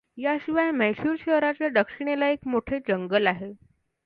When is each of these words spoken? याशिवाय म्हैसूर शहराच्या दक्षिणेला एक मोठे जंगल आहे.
याशिवाय 0.17 0.71
म्हैसूर 0.71 1.15
शहराच्या 1.19 1.69
दक्षिणेला 1.73 2.27
एक 2.27 2.47
मोठे 2.47 2.79
जंगल 2.87 3.27
आहे. 3.27 3.51